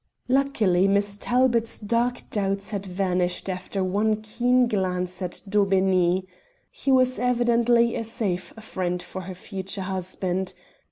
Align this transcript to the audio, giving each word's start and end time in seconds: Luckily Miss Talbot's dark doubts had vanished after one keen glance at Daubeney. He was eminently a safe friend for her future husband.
Luckily 0.27 0.87
Miss 0.87 1.15
Talbot's 1.15 1.77
dark 1.77 2.27
doubts 2.31 2.71
had 2.71 2.87
vanished 2.87 3.47
after 3.47 3.83
one 3.83 4.19
keen 4.23 4.67
glance 4.67 5.21
at 5.21 5.41
Daubeney. 5.47 6.25
He 6.71 6.91
was 6.91 7.19
eminently 7.19 7.95
a 7.95 8.03
safe 8.03 8.51
friend 8.59 8.99
for 9.03 9.21
her 9.21 9.35
future 9.35 9.81
husband. 9.81 10.55